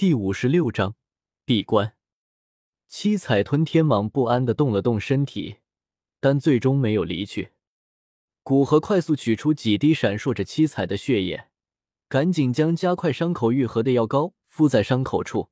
[0.00, 0.96] 第五十六章
[1.44, 1.94] 闭关。
[2.88, 5.56] 七彩吞天蟒不安的动了动身体，
[6.20, 7.50] 但最终没有离去。
[8.42, 11.50] 古河快速取出几滴闪烁着七彩的血液，
[12.08, 15.50] 赶紧将加快伤口愈合的药膏敷在伤口处，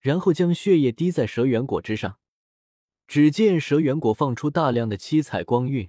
[0.00, 2.18] 然后将血液滴在蛇缘果之上。
[3.06, 5.88] 只见蛇缘果放出大量的七彩光晕，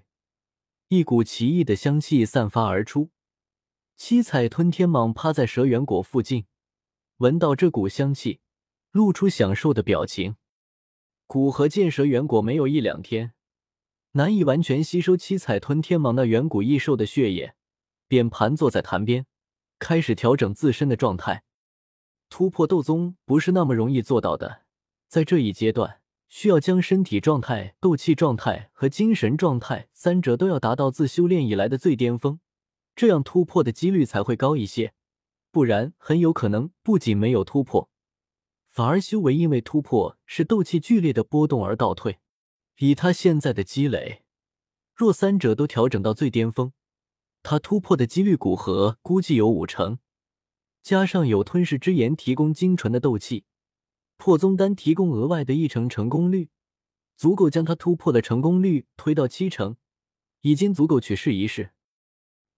[0.89, 3.09] 一股奇异的香气散发而出。
[3.95, 6.45] 七彩吞天蟒趴在蛇缘果附近。
[7.17, 8.41] 闻到这股香气，
[8.91, 10.35] 露出享受的表情。
[11.25, 13.33] 古河见蛇远果没有一两天
[14.11, 17.55] 难以完全吸收七彩吞天蟒那远古异兽的血液，
[18.07, 19.25] 便盘坐在潭边，
[19.79, 21.43] 开始调整自身的状态。
[22.29, 24.61] 突破斗宗不是那么容易做到的，
[25.07, 32.39] 在这一阶段，需要将身体状态、斗气状态和精神状态三者都要达到自修炼以来的最巅峰，
[32.95, 34.93] 这样突破的几率才会高一些。
[35.57, 37.89] 不然，很有可能不仅没有突破，
[38.69, 42.19] 反而修为因为突破是斗气剧烈的波动而倒退。
[42.77, 44.21] 以他现在的积累，
[44.93, 46.73] 若三者都调整到最巅峰，
[47.41, 49.97] 他突破的几率古河估计有五成。
[50.83, 53.45] 加上有吞噬之炎提供精纯的斗气，
[54.17, 56.51] 破宗丹提供额外的一成成功率，
[57.15, 59.75] 足够将他突破的成功率推到七成，
[60.41, 61.71] 已经足够去试一试。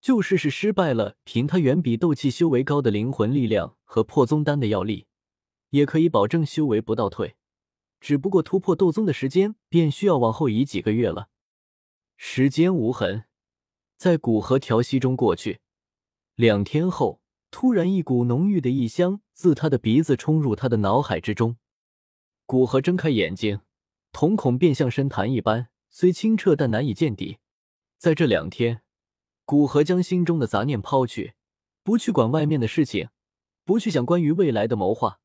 [0.01, 5.07] 就是是失败了，凭他远比斗气修为高的灵魂力量和破宗丹的药力，
[5.71, 7.35] 也可以保证修为不倒退。
[7.99, 11.27] 只不过突破斗宗的时间便需要往后移几个月了。
[12.15, 13.25] 时间无痕，
[13.97, 15.59] 在古河调息中过去。
[16.35, 21.57] 两天后，突然一股浓郁的异香自他的鼻子冲入他的脑海之中。
[22.45, 23.59] 古河睁开眼睛，
[24.13, 27.39] 瞳孔便像深潭一般，虽清澈但难以见底。
[27.97, 28.81] 在这两天。
[29.49, 31.33] 古河将心中的杂念抛去，
[31.81, 33.09] 不去管外面的事情，
[33.65, 35.21] 不去想关于未来的谋划，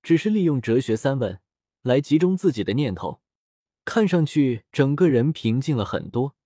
[0.00, 1.40] 只是利用哲学三问
[1.82, 3.20] 来集中自己的念头。
[3.84, 6.36] 看上去整个人平静了很多，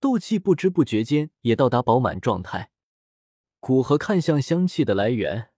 [0.00, 2.70] 斗气不知不觉间也到达饱满状态。
[3.60, 5.50] 古河看向香气的来源，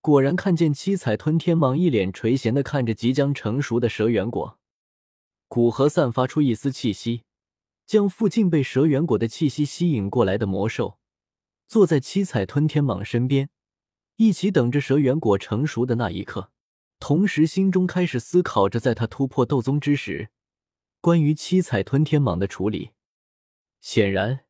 [0.00, 4.58] 果然看见七彩吞天蟒一脸垂涎的看着即将成熟的蛇元果。
[5.46, 7.24] 古河散发出一丝气息。
[7.88, 10.98] 将附近被蛇缘果的气息吸引过来的魔兽，
[11.66, 13.48] 坐在七彩吞天蟒身边，
[14.16, 16.52] 一起等着蛇缘果成熟的那一刻。
[17.00, 20.28] 同时，心中开始思考着，在他突破斗宗之时，
[21.00, 22.90] 关于七彩吞天蟒的处理。
[23.80, 24.40] 显然，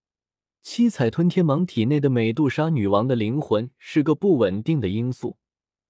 [0.60, 5.38] 七彩吞天蟒体内的美杜莎女王的灵魂是个不稳定的因素。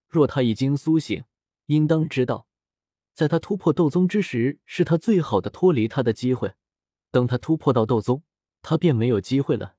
[0.07, 1.25] 若他已经苏醒，
[1.69, 2.47] 应当知道，
[3.15, 6.53] 在他突破斗宗之时，是他最好的脱离他的机会。
[7.11, 8.23] 等他突破到斗宗，
[8.63, 9.77] 他便没有机会了。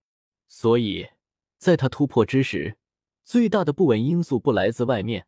[0.47, 1.09] 所以，
[1.57, 2.77] 在他突破之时，
[3.23, 5.27] 最大的不稳因素不来自外面，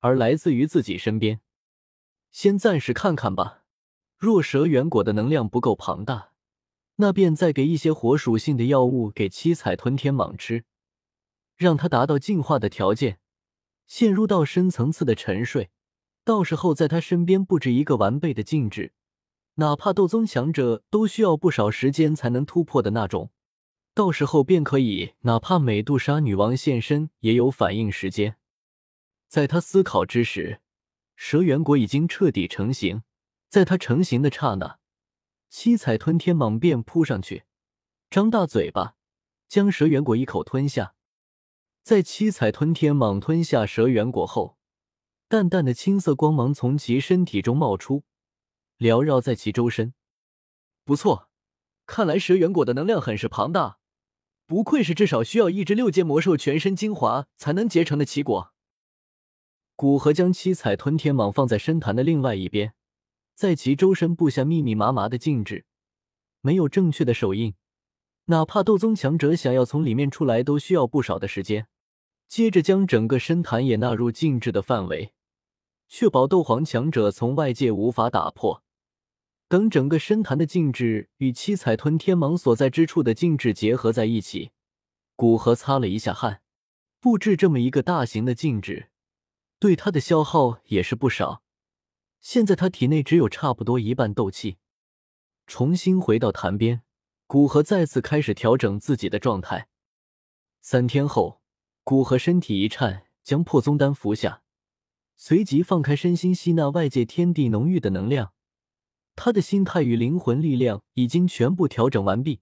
[0.00, 1.40] 而来自于自己身边。
[2.30, 3.64] 先暂时看看吧。
[4.16, 6.32] 若蛇缘果的能量不够庞大，
[6.96, 10.64] 那便再给一些火属性的药物给七彩吞天蟒吃，
[11.56, 13.20] 让它达到进化的条件，
[13.86, 15.70] 陷入到深层次的沉睡。
[16.24, 18.92] 到时候，在他身边布置一个完备的静止。
[19.60, 23.32] 哪怕斗宗强者都需要不少时间才能突破的那种，
[23.92, 28.36] 到时候便可以，哪怕美杜莎女王现身也有反应时间。
[29.26, 30.60] 在他思考之时，
[31.16, 33.02] 蛇元果已经彻底成型。
[33.48, 34.78] 在他成型的刹那，
[35.48, 37.42] 七彩吞天蟒便扑上去，
[38.10, 38.94] 张大嘴巴
[39.48, 40.94] 将蛇元果一口吞下。
[41.82, 44.56] 在七彩吞天蟒吞下蛇元果后，
[45.26, 48.04] 淡淡的青色光芒从其身体中冒出。
[48.78, 49.92] 缭绕在其周身，
[50.84, 51.28] 不错，
[51.84, 53.78] 看来蛇元果的能量很是庞大，
[54.46, 58.54] 不愧是至少需要一只六阶魔兽全身精华才能结成的奇果。
[59.74, 62.74] 古河将七彩吞天蟒放在深潭的另外一边，
[63.34, 65.66] 在其周身布下密密麻麻的禁制，
[66.40, 67.54] 没有正确的手印，
[68.26, 71.66] 哪怕斗宗强者想要从里面出来都需要不少的时间。
[72.28, 75.14] 接着将整个深潭也纳入禁制的范围，
[75.88, 78.62] 确保斗皇强者从外界无法打破。
[79.48, 84.50] 等整个深潭的静止与七彩吞天蟒所在之处的静止结合在一起，
[85.16, 86.42] 古河擦了一下汗。
[87.00, 88.90] 布置这么一个大型的静止，
[89.58, 91.42] 对他的消耗也是不少。
[92.20, 94.58] 现在他体内只有差不多一半斗气。
[95.46, 96.82] 重新回到潭边，
[97.26, 99.68] 古河再次开始调整自己的状态。
[100.60, 101.40] 三天后，
[101.84, 104.42] 古河身体一颤，将破宗丹服下，
[105.16, 108.34] 随即放开身心，吸纳外界天地浓郁的能量。
[109.20, 112.38] 他的心态与灵魂力量已经全部调整完毕，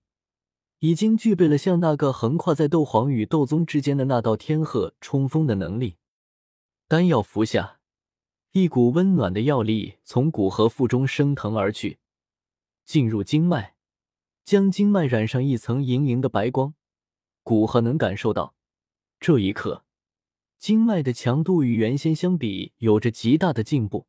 [0.81, 5.97] 已经具备了像那个横跨在斗皇与斗宗之间的那道天鹤冲锋的能力。
[6.87, 7.79] 丹药服下，
[8.53, 11.97] 一股温暖的药力从骨和腹中升腾而去，
[12.85, 13.77] 进入经脉，
[14.45, 16.75] 将经脉染上一层莹莹的白光。
[17.43, 18.55] 骨和能感受到，
[19.19, 19.87] 这一刻，
[20.59, 24.07] 经脉的强度与原先相比有着极大的进步。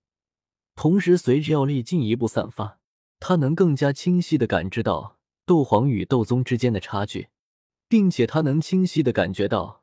[0.77, 2.79] 同时，随着药力进一步散发，
[3.19, 7.29] 他能更加清晰的感知到斗皇与斗宗之间的差距，
[7.89, 9.81] 并且他能清晰的感觉到，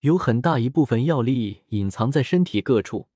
[0.00, 3.08] 有很大一部分药力隐藏在身体各处，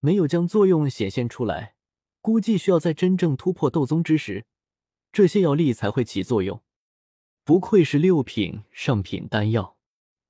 [0.00, 1.76] 没有将作用显现出来。
[2.20, 4.44] 估计需要在真正突破斗宗之时，
[5.12, 6.60] 这些药力才会起作用。
[7.44, 9.76] 不愧是六品上品丹药，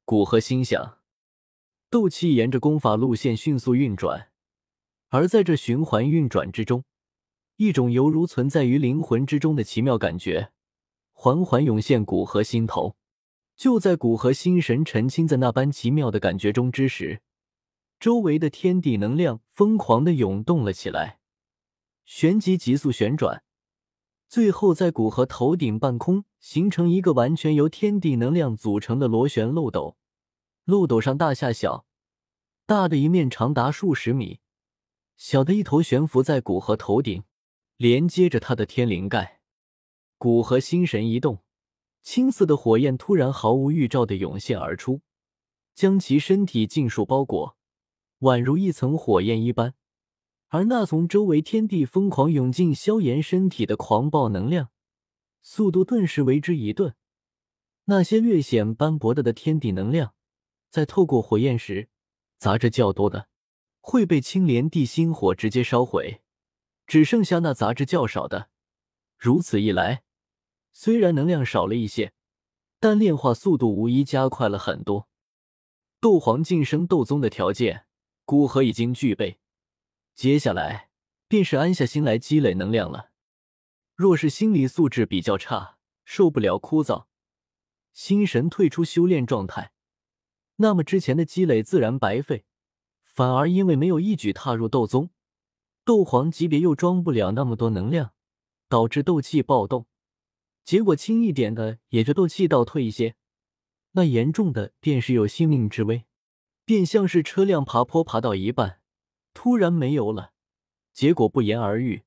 [0.05, 0.99] 古河心想。
[1.89, 4.29] 斗气沿着功法路线迅速运转，
[5.15, 6.83] 而在这循环运转之中，
[7.55, 10.51] 一种犹如存在于灵魂之中的奇妙感觉
[11.13, 12.97] 缓缓涌现古河心头。
[13.55, 17.23] 就在古河心神沉浸在那般奇妙的感觉中之时，
[18.01, 21.21] 周围的天地能量疯狂的涌动了起来，
[22.05, 23.45] 旋即急速旋转。
[24.29, 29.97] 最后，在古河头顶半空形成一个完全由天地能量组成的螺旋漏斗，
[30.65, 31.87] 漏斗上大下小，
[32.67, 34.41] 大的一面长达数十米，
[35.17, 37.25] 小的一头悬浮在古河头顶，
[37.77, 39.41] 连接着他的天灵盖。
[40.19, 41.43] 古河心神一动，
[42.03, 45.03] 青色的火焰突然毫无预兆的涌现而出，
[45.75, 47.57] 将其身体尽数包裹，
[48.21, 49.75] 宛如一层火焰一般。
[50.49, 54.71] 而那从周围天地疯狂涌进萧炎身体的狂暴能量，
[55.43, 56.95] 速度顿时为之一顿。
[57.87, 60.15] 那些略显斑驳的的天地能量，
[60.71, 61.89] 在透过火焰时，
[62.39, 63.29] 杂质较多的
[63.87, 66.23] 会被青莲地心火直接烧毁，
[66.87, 68.49] 只剩下那杂质较少的。
[69.19, 70.05] 如此一来，
[70.73, 72.15] 虽然能量少了一些，
[72.81, 75.11] 但炼化速度无疑加快了很多。
[76.01, 77.85] 斗皇晋升斗宗的条件，
[78.25, 79.39] 古河已经具备。
[80.15, 80.89] 接下来
[81.29, 83.11] 便是安下心来积累能量了。
[83.95, 85.77] 若是心理素质比较差，
[86.07, 87.05] 受不了枯燥，
[87.93, 89.73] 心神退出修炼状态，
[90.57, 92.47] 那么之前的积累自然白费，
[93.15, 95.11] 反而因为没有一举踏入斗宗、
[95.85, 98.13] 斗皇级别，又装不了那么多能量，
[98.69, 99.87] 导致斗气暴动。
[100.65, 103.15] 结果轻一点的也就斗气倒退一些，
[103.93, 106.07] 那严重的便是有性命之危，
[106.65, 108.81] 便像是车辆爬坡爬到一半。
[109.33, 110.33] 突然没油了，
[110.93, 112.03] 结果不言而喻。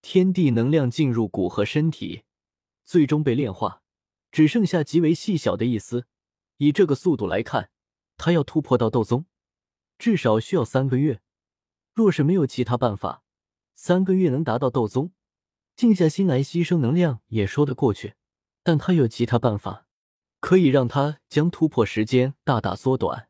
[0.00, 2.22] 天地能量进入骨和身体，
[2.84, 3.82] 最终被炼化，
[4.32, 6.06] 只剩下极为细小的一丝。
[6.58, 7.70] 以这个速度来看，
[8.16, 9.26] 他要突破到斗宗，
[9.98, 11.20] 至少需要三个月。
[11.92, 13.22] 若是没有其他办法，
[13.74, 15.12] 三个月能达到斗宗，
[15.76, 18.14] 静下心来牺牲能量也说得过去。
[18.62, 19.86] 但他有其他办法，
[20.40, 23.28] 可以让他将突破时间大大缩短。